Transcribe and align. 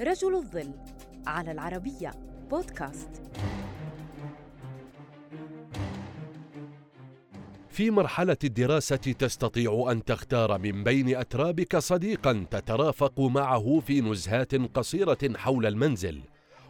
رجل 0.00 0.34
الظل 0.34 0.70
على 1.26 1.52
العربية 1.52 2.10
بودكاست. 2.50 3.22
في 7.68 7.90
مرحلة 7.90 8.36
الدراسة 8.44 8.96
تستطيع 8.96 9.88
أن 9.90 10.04
تختار 10.04 10.58
من 10.58 10.84
بين 10.84 11.16
أترابك 11.16 11.76
صديقا 11.76 12.46
تترافق 12.50 13.20
معه 13.20 13.82
في 13.86 14.00
نزهات 14.00 14.54
قصيرة 14.54 15.18
حول 15.36 15.66
المنزل 15.66 16.20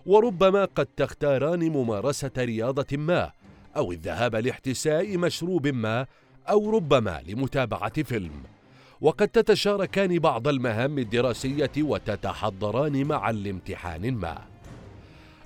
وربما 0.07 0.65
قد 0.65 0.87
تختاران 0.87 1.71
ممارسة 1.71 2.31
رياضة 2.39 2.97
ما 2.97 3.33
أو 3.77 3.93
الذهاب 3.93 4.37
لاحتساء 4.37 5.19
مشروب 5.19 5.67
ما 5.67 6.07
أو 6.49 6.71
ربما 6.71 7.23
لمتابعة 7.27 8.03
فيلم. 8.03 8.56
وقد 9.01 9.29
تتشاركان 9.29 10.19
بعض 10.19 10.49
المهام 10.49 10.99
الدراسية 10.99 11.71
وتتحضران 11.79 13.05
معا 13.05 13.33
لامتحان 13.33 14.15
ما. 14.15 14.39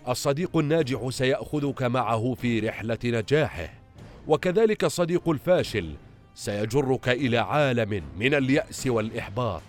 الصديق 0.08 0.56
الناجح 0.56 1.08
سيأخذك 1.08 1.82
معه 1.82 2.34
في 2.34 2.60
رحلة 2.60 2.98
نجاحه 3.04 3.68
وكذلك 4.28 4.84
الصديق 4.84 5.28
الفاشل 5.28 5.94
سيجرك 6.34 7.08
إلى 7.08 7.38
عالم 7.38 8.02
من 8.18 8.34
اليأس 8.34 8.86
والإحباط. 8.86 9.62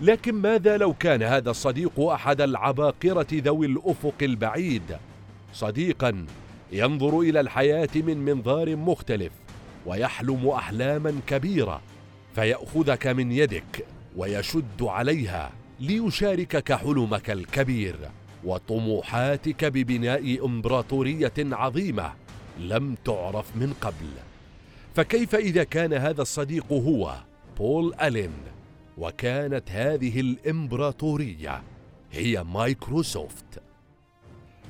لكن 0.00 0.34
ماذا 0.34 0.76
لو 0.76 0.92
كان 0.92 1.22
هذا 1.22 1.50
الصديق 1.50 2.00
أحد 2.00 2.40
العباقرة 2.40 3.26
ذوي 3.32 3.66
الأفق 3.66 4.14
البعيد؟ 4.22 4.96
صديقا 5.52 6.26
ينظر 6.72 7.20
إلى 7.20 7.40
الحياة 7.40 7.88
من 7.94 8.16
منظار 8.16 8.76
مختلف 8.76 9.32
ويحلم 9.86 10.48
أحلاما 10.48 11.20
كبيرة. 11.26 11.80
فيأخذك 12.34 13.06
من 13.06 13.32
يدك 13.32 13.86
ويشد 14.16 14.82
عليها 14.82 15.52
ليشاركك 15.80 16.72
حلمك 16.72 17.30
الكبير 17.30 17.96
وطموحاتك 18.44 19.64
ببناء 19.64 20.46
إمبراطورية 20.46 21.32
عظيمة 21.38 22.12
لم 22.58 22.94
تعرف 23.04 23.56
من 23.56 23.72
قبل. 23.80 24.10
فكيف 24.94 25.34
إذا 25.34 25.64
كان 25.64 25.92
هذا 25.92 26.22
الصديق 26.22 26.72
هو 26.72 27.14
بول 27.58 27.94
ألين؟ 28.02 28.32
وكانت 28.98 29.70
هذه 29.70 30.20
الإمبراطورية 30.20 31.62
هي 32.12 32.44
مايكروسوفت. 32.44 33.62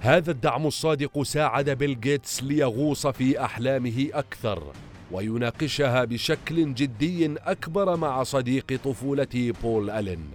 هذا 0.00 0.30
الدعم 0.30 0.66
الصادق 0.66 1.22
ساعد 1.22 1.70
بيل 1.70 2.00
جيتس 2.00 2.42
ليغوص 2.42 3.06
في 3.06 3.44
أحلامه 3.44 4.08
أكثر 4.12 4.72
ويناقشها 5.12 6.04
بشكل 6.04 6.74
جدي 6.74 7.34
أكبر 7.38 7.96
مع 7.96 8.22
صديق 8.22 8.80
طفولته 8.84 9.52
بول 9.62 9.90
ألين. 9.90 10.30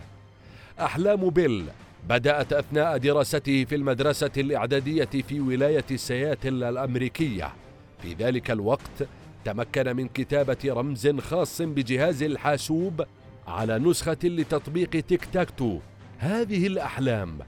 أحلام 0.80 1.30
بيل 1.30 1.66
بدأت 2.10 2.54
أثناء 2.54 2.98
دراسته 2.98 3.66
في 3.66 3.76
المدرسة 3.76 4.32
الإعدادية 4.38 5.10
في 5.30 5.40
ولاية 5.40 5.96
سياتل 5.96 6.64
الأمريكية. 6.64 7.54
في 8.02 8.14
ذلك 8.14 8.52
الوقت 8.52 9.08
تمكن 9.46 9.96
من 9.96 10.08
كتابة 10.08 10.58
رمز 10.66 11.08
خاص 11.08 11.62
بجهاز 11.62 12.24
الحاسوب 12.24 13.06
على 13.48 13.80
نسخة 13.80 14.18
لتطبيق 14.24 14.90
tic 14.90 15.26
tac 15.26 15.50
toe. 15.50 15.80
هذه 16.18 16.68
الأحلام 16.68 17.40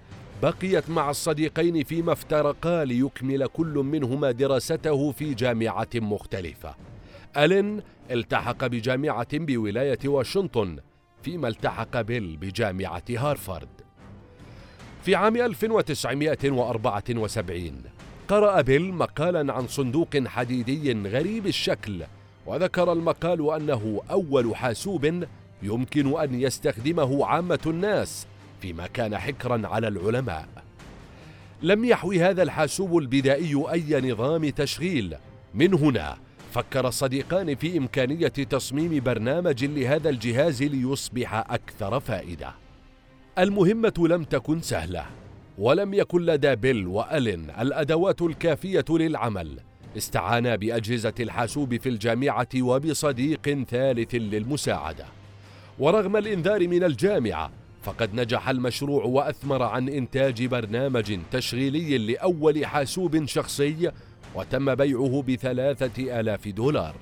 بقيت 0.44 0.90
مع 0.90 1.10
الصديقين 1.10 1.84
فيما 1.84 2.12
افترقا 2.12 2.86
ليكمل 2.86 3.48
كل 3.48 3.74
منهما 3.74 4.32
دراسته 4.32 5.12
في 5.12 5.34
جامعة 5.34 5.88
مختلفة. 5.96 6.76
ألين 7.38 7.82
التحق 8.12 8.66
بجامعة 8.66 9.28
بولاية 9.34 10.00
واشنطن 10.06 10.78
فيما 11.24 11.48
التحق 11.48 12.02
بيل 12.02 12.38
بجامعة 12.38 13.04
هارفارد. 13.10 13.68
في 15.04 15.16
عام 15.16 15.36
1974 15.36 17.82
قرأ 18.28 18.62
بيل 18.62 18.94
مقالا 18.94 19.54
عن 19.54 19.68
صندوق 19.68 20.18
حديدي 20.26 20.94
غريب 20.94 21.48
الشكل 21.48 22.04
وذكر 22.46 22.92
المقال 22.92 23.52
أنه 23.52 24.02
أول 24.12 24.56
حاسوب 24.56 25.26
يمكن 25.62 26.20
أن 26.20 26.42
يستخدمه 26.42 27.26
عامة 27.26 27.60
الناس 27.66 28.28
فيما 28.62 28.88
كان 28.88 29.18
حكرا 29.18 29.68
على 29.68 29.88
العلماء. 29.88 30.48
لم 31.62 31.86
يحوي 31.86 32.22
هذا 32.22 32.44
الحاسوب 32.44 32.98
البدائي 32.98 33.64
أي 33.72 34.12
نظام 34.12 34.50
تشغيل 34.50 35.16
من 35.54 35.74
هنا. 35.74 36.18
فكر 36.58 36.88
الصديقان 36.88 37.56
في 37.56 37.78
إمكانية 37.78 38.28
تصميم 38.28 39.04
برنامج 39.04 39.66
لهذا 39.66 40.10
الجهاز 40.10 40.64
ليصبح 40.64 41.34
أكثر 41.34 42.00
فائدة. 42.00 42.54
المهمة 43.40 43.94
لم 43.98 44.24
تكن 44.24 44.62
سهلة 44.62 45.06
ولم 45.58 45.94
يكن 45.94 46.26
لدى 46.26 46.56
بيل 46.56 46.88
وألين 46.88 47.50
الأدوات 47.60 48.22
الكافية 48.22 48.86
للعمل. 48.90 49.60
استعانا 49.98 50.56
بأجهزة 50.56 51.14
الحاسوب 51.20 51.78
في 51.78 51.90
الجامعة 51.90 52.50
وبصديق 52.56 53.64
ثالث 53.70 54.16
للمساعدة. 54.16 55.06
ورغم 55.80 56.18
الإنذار 56.18 56.68
من 56.68 56.84
الجامعة 56.84 57.52
فقد 57.84 58.14
نجح 58.14 58.50
المشروع 58.50 59.04
وأثمر 59.04 59.64
عن 59.64 59.90
إنتاج 59.90 60.46
برنامج 60.46 61.20
تشغيلي 61.32 61.98
لأول 61.98 62.66
حاسوب 62.66 63.26
شخصي 63.26 63.92
وتم 64.36 64.76
بيعه 64.76 65.24
بثلاثة 65.28 66.20
آلاف 66.20 66.48
دولار. 66.48 66.96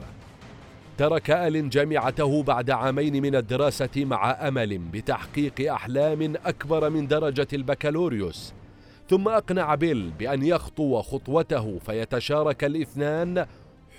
ترك 0.97 1.31
آل 1.31 1.69
جامعته 1.69 2.43
بعد 2.43 2.69
عامين 2.69 3.21
من 3.21 3.35
الدراسة 3.35 3.89
مع 3.97 4.47
أمل 4.47 4.77
بتحقيق 4.77 5.73
أحلام 5.73 6.33
أكبر 6.45 6.89
من 6.89 7.07
درجة 7.07 7.47
البكالوريوس. 7.53 8.53
ثم 9.09 9.27
أقنع 9.27 9.75
بيل 9.75 10.11
بأن 10.19 10.43
يخطو 10.43 11.01
خطوته 11.01 11.79
فيتشارك 11.85 12.63
الاثنان 12.63 13.45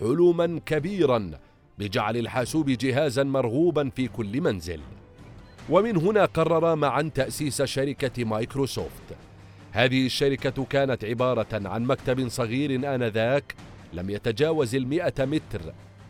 حلما 0.00 0.60
كبيرا 0.66 1.30
بجعل 1.78 2.16
الحاسوب 2.16 2.70
جهازا 2.70 3.22
مرغوبا 3.22 3.90
في 3.96 4.08
كل 4.08 4.40
منزل. 4.40 4.80
ومن 5.70 5.96
هنا 5.96 6.24
قررا 6.24 6.74
معا 6.74 7.10
تأسيس 7.14 7.62
شركة 7.62 8.24
مايكروسوفت 8.24 9.16
هذه 9.76 10.06
الشركة 10.06 10.64
كانت 10.64 11.04
عبارة 11.04 11.68
عن 11.68 11.84
مكتب 11.84 12.28
صغير 12.28 12.94
آنذاك 12.94 13.54
لم 13.92 14.10
يتجاوز 14.10 14.74
المئة 14.74 15.24
متر 15.24 15.60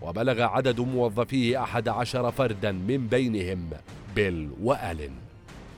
وبلغ 0.03 0.43
عدد 0.43 0.81
موظفيه 0.81 1.63
أحد 1.63 1.89
عشر 1.89 2.33
فردا 2.33 2.73
من 2.73 3.07
بينهم 3.07 3.71
بيل 4.15 4.51
وآلين. 4.63 5.11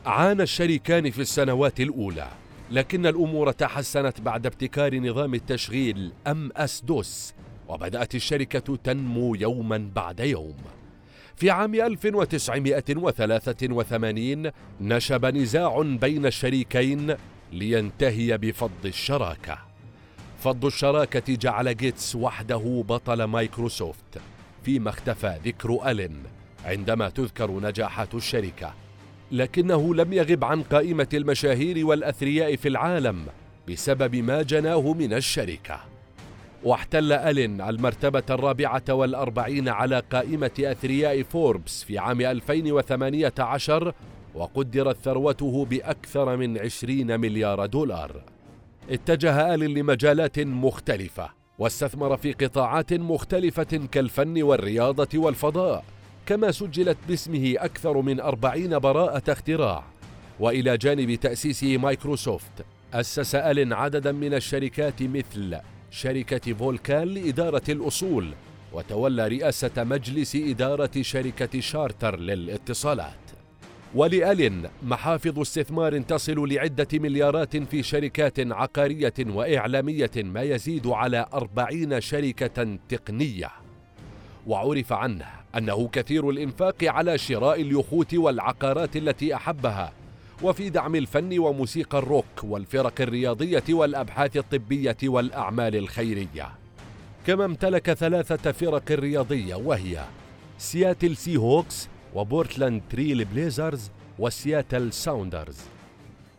عانى 0.06 0.42
الشريكان 0.42 1.10
في 1.10 1.20
السنوات 1.20 1.80
الأولى 1.80 2.28
لكن 2.70 3.06
الأمور 3.06 3.52
تحسنت 3.52 4.20
بعد 4.20 4.46
ابتكار 4.46 4.98
نظام 4.98 5.34
التشغيل 5.34 6.12
أم 6.26 6.50
أس 6.56 6.80
دوس 6.80 7.34
وبدأت 7.68 8.14
الشركة 8.14 8.76
تنمو 8.76 9.34
يوما 9.34 9.90
بعد 9.94 10.20
يوم. 10.20 10.56
في 11.36 11.50
عام 11.50 11.74
1983 11.74 14.50
نشب 14.80 15.26
نزاع 15.26 15.82
بين 15.82 16.26
الشريكين 16.26 17.16
لينتهي 17.52 18.38
بفض 18.38 18.70
الشراكة. 18.84 19.58
فض 20.40 20.64
الشراكة 20.64 21.34
جعل 21.34 21.76
جيتس 21.76 22.16
وحده 22.16 22.84
بطل 22.88 23.24
مايكروسوفت 23.24 24.20
فيما 24.64 24.90
اختفى 24.90 25.38
ذكر 25.44 25.90
ألين 25.90 26.22
عندما 26.64 27.08
تذكر 27.08 27.50
نجاحات 27.50 28.14
الشركة. 28.14 28.74
لكنه 29.32 29.94
لم 29.94 30.12
يغب 30.12 30.44
عن 30.44 30.62
قائمة 30.62 31.08
المشاهير 31.14 31.86
والأثرياء 31.86 32.56
في 32.56 32.68
العالم 32.68 33.26
بسبب 33.68 34.16
ما 34.16 34.42
جناه 34.42 34.92
من 34.92 35.12
الشركة. 35.12 35.80
واحتل 36.64 37.12
ألين 37.12 37.60
المرتبة 37.60 38.22
الرابعة 38.30 38.82
والأربعين 38.88 39.68
على 39.68 40.02
قائمة 40.12 40.50
أثرياء 40.60 41.22
فوربس 41.22 41.84
في 41.84 41.98
عام 41.98 42.20
2018 42.20 43.94
وقدرت 44.34 44.96
ثروته 44.96 45.64
بأكثر 45.64 46.36
من 46.36 46.58
عشرين 46.58 47.20
مليار 47.20 47.66
دولار. 47.66 48.22
اتجه 48.90 49.54
ألين 49.54 49.60
لمجالات 49.60 50.38
مختلفة 50.38 51.30
واستثمر 51.58 52.16
في 52.16 52.32
قطاعات 52.32 52.92
مختلفة 52.92 53.86
كالفن 53.92 54.42
والرياضة 54.42 55.18
والفضاء 55.18 55.84
كما 56.26 56.50
سجلت 56.50 56.98
باسمه 57.08 57.54
أكثر 57.58 58.00
من 58.00 58.20
أربعين 58.20 58.78
براءة 58.78 59.32
اختراع. 59.32 59.84
وإلى 60.40 60.76
جانب 60.76 61.14
تأسيسه 61.14 61.76
مايكروسوفت 61.76 62.64
أسس 62.94 63.34
ألين 63.34 63.74
عددا 63.74 64.12
من 64.12 64.34
الشركات 64.34 65.02
مثل 65.02 65.56
شركة 65.90 66.52
فولكان 66.52 67.08
لإدارة 67.08 67.62
الأصول 67.68 68.32
وتولى 68.72 69.28
رئاسة 69.28 69.70
مجلس 69.84 70.36
إدارة 70.36 71.02
شركة 71.02 71.60
شارتر 71.60 72.20
للاتصالات. 72.20 73.37
ولألين 73.94 74.62
محافظ 74.82 75.38
استثمار 75.38 75.98
تصل 75.98 76.52
لعدة 76.52 76.88
مليارات 76.92 77.56
في 77.56 77.82
شركات 77.82 78.40
عقارية 78.40 79.14
وإعلامية 79.20 80.10
ما 80.16 80.42
يزيد 80.42 80.86
على 80.86 81.26
أربعين 81.34 82.00
شركة 82.00 82.78
تقنية. 82.88 83.50
وعرف 84.46 84.92
عنه 84.92 85.26
أنه 85.56 85.88
كثير 85.88 86.30
الإنفاق 86.30 86.76
على 86.82 87.18
شراء 87.18 87.62
اليخوت 87.62 88.14
والعقارات 88.14 88.96
التي 88.96 89.34
أحبها 89.34 89.92
وفي 90.42 90.70
دعم 90.70 90.94
الفن 90.94 91.38
وموسيقى 91.38 91.98
الروك 91.98 92.44
والفرق 92.44 93.00
الرياضية 93.00 93.64
والأبحاث 93.70 94.36
الطبية 94.36 94.96
والأعمال 95.04 95.76
الخيرية. 95.76 96.48
كما 97.26 97.44
امتلك 97.44 97.92
ثلاثة 97.92 98.52
فرق 98.52 98.92
رياضية 98.92 99.54
وهي 99.54 100.04
سياتل 100.58 101.16
سي 101.16 101.36
هوكس 101.36 101.88
وبورتلاند 102.14 102.82
تريل 102.90 103.24
بليزرز 103.24 103.90
وسياتل 104.18 104.92
ساوندرز. 104.92 105.58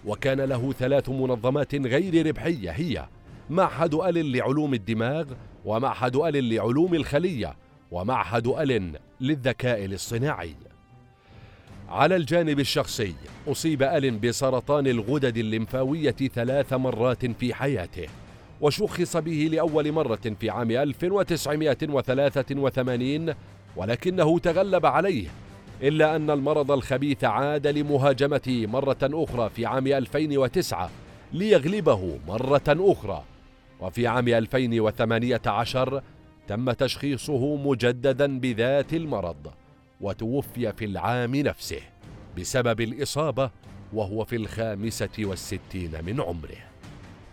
وكان 0.05 0.41
له 0.41 0.71
ثلاث 0.71 1.09
منظمات 1.09 1.75
غير 1.75 2.27
ربحية 2.27 2.71
هي 2.71 3.05
معهد 3.49 3.93
ألين 3.93 4.31
لعلوم 4.31 4.73
الدماغ 4.73 5.25
ومعهد 5.65 6.15
ألين 6.15 6.55
لعلوم 6.55 6.95
الخلية 6.95 7.55
ومعهد 7.91 8.47
ألين 8.47 8.99
للذكاء 9.21 9.85
الاصطناعي. 9.85 10.55
على 11.89 12.15
الجانب 12.15 12.59
الشخصي 12.59 13.13
أصيب 13.47 13.83
ألين 13.83 14.11
بسرطان 14.11 14.87
الغدد 14.87 15.37
الليمفاوية 15.37 16.11
ثلاث 16.11 16.73
مرات 16.73 17.25
في 17.25 17.53
حياته 17.53 18.07
وشخص 18.61 19.17
به 19.17 19.49
لأول 19.51 19.91
مرة 19.91 20.35
في 20.39 20.49
عام 20.49 20.71
1983 20.71 23.33
ولكنه 23.75 24.39
تغلب 24.39 24.85
عليه. 24.85 25.27
إلا 25.83 26.15
أن 26.15 26.29
المرض 26.29 26.71
الخبيث 26.71 27.23
عاد 27.23 27.67
لمهاجمته 27.67 28.67
مرة 28.67 28.97
أخرى 29.03 29.49
في 29.49 29.65
عام 29.65 29.87
2009 29.87 30.89
ليغلبه 31.33 32.19
مرة 32.27 32.63
أخرى. 32.67 33.23
وفي 33.79 34.07
عام 34.07 34.27
2018 34.27 36.01
تم 36.47 36.71
تشخيصه 36.71 37.55
مجددا 37.55 38.39
بذات 38.39 38.93
المرض 38.93 39.51
وتوفي 40.01 40.73
في 40.73 40.85
العام 40.85 41.35
نفسه 41.35 41.81
بسبب 42.37 42.81
الإصابة 42.81 43.49
وهو 43.93 44.25
في 44.25 44.35
الخامسة 44.35 45.09
والستين 45.19 45.91
من 46.05 46.21
عمره. 46.21 46.57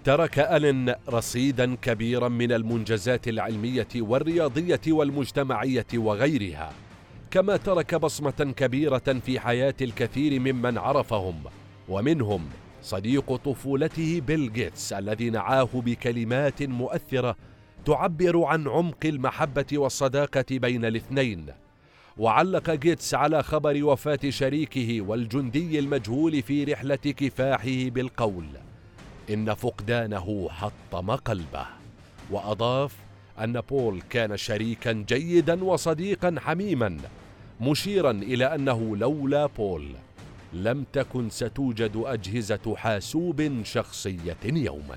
ترك 0.05 0.39
ألن 0.39 0.95
رصيدا 1.09 1.75
كبيرا 1.75 2.29
من 2.29 2.53
المنجزات 2.53 3.29
العلمية 3.29 3.89
والرياضية 3.97 4.81
والمجتمعية 4.89 5.87
وغيرها. 5.95 6.73
كما 7.37 7.57
ترك 7.57 7.95
بصمة 7.95 8.55
كبيرة 8.57 8.99
في 8.99 9.41
حياة 9.41 9.75
الكثير 9.81 10.41
ممن 10.41 10.79
عرفهم 10.79 11.43
ومنهم 11.89 12.49
صديق 12.83 13.37
طفولته 13.37 14.21
بيل 14.27 14.53
جيتس 14.53 14.93
الذي 14.93 15.31
نعاه 15.31 15.69
بكلمات 15.75 16.63
مؤثرة 16.63 17.37
تعبر 17.87 18.45
عن 18.45 18.69
عمق 18.69 18.99
المحبة 19.05 19.67
والصداقة 19.73 20.45
بين 20.51 20.85
الاثنين. 20.85 21.47
وعلق 22.19 22.71
جيتس 22.71 23.15
على 23.15 23.43
خبر 23.43 23.85
وفاة 23.85 24.21
شريكه 24.29 25.01
والجندي 25.01 25.79
المجهول 25.79 26.43
في 26.43 26.65
رحلة 26.65 26.97
كفاحه 26.97 27.89
بالقول 27.91 28.47
إن 29.31 29.55
فقدانه 29.55 30.49
حطم 30.51 31.11
قلبه 31.11 31.67
وأضاف 32.31 32.95
أن 33.39 33.61
بول 33.61 34.03
كان 34.11 34.37
شريكا 34.37 34.93
جيدا 34.93 35.65
وصديقا 35.65 36.35
حميما. 36.39 36.99
مشيرا 37.61 38.11
إلى 38.11 38.55
أنه 38.55 38.97
لولا 38.97 39.47
بول 39.47 39.89
لم 40.53 40.85
تكن 40.93 41.31
ستوجد 41.31 42.03
أجهزة 42.07 42.77
حاسوب 42.77 43.63
شخصية 43.65 44.37
يوما. 44.45 44.97